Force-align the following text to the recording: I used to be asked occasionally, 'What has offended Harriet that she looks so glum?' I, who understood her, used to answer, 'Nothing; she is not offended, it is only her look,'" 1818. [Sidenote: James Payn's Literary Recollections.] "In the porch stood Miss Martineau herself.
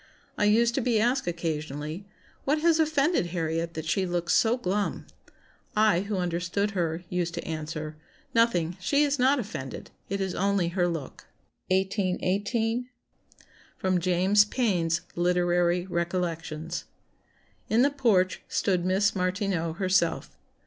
I 0.35 0.45
used 0.45 0.73
to 0.73 0.81
be 0.81 0.99
asked 0.99 1.27
occasionally, 1.27 2.05
'What 2.43 2.59
has 2.61 2.79
offended 2.79 3.27
Harriet 3.27 3.75
that 3.75 3.85
she 3.85 4.03
looks 4.07 4.33
so 4.33 4.57
glum?' 4.57 5.05
I, 5.77 5.99
who 5.99 6.17
understood 6.17 6.71
her, 6.71 7.03
used 7.09 7.35
to 7.35 7.43
answer, 7.47 7.97
'Nothing; 8.33 8.77
she 8.79 9.03
is 9.03 9.19
not 9.19 9.37
offended, 9.37 9.91
it 10.09 10.19
is 10.19 10.33
only 10.33 10.69
her 10.69 10.87
look,'" 10.87 11.27
1818. 11.69 12.89
[Sidenote: 13.79 13.99
James 14.01 14.43
Payn's 14.43 15.01
Literary 15.15 15.85
Recollections.] 15.85 16.85
"In 17.69 17.83
the 17.83 17.91
porch 17.91 18.41
stood 18.47 18.83
Miss 18.83 19.15
Martineau 19.15 19.73
herself. 19.73 20.35